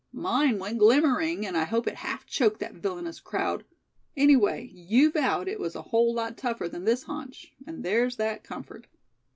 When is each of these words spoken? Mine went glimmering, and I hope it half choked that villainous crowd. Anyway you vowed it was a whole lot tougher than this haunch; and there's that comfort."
Mine 0.11 0.57
went 0.57 0.79
glimmering, 0.79 1.45
and 1.45 1.55
I 1.55 1.63
hope 1.65 1.85
it 1.85 1.93
half 1.97 2.25
choked 2.25 2.59
that 2.61 2.73
villainous 2.73 3.19
crowd. 3.19 3.65
Anyway 4.17 4.67
you 4.73 5.11
vowed 5.11 5.47
it 5.47 5.59
was 5.59 5.75
a 5.75 5.83
whole 5.83 6.11
lot 6.11 6.37
tougher 6.37 6.67
than 6.67 6.85
this 6.85 7.03
haunch; 7.03 7.53
and 7.67 7.83
there's 7.83 8.15
that 8.15 8.43
comfort." 8.43 8.87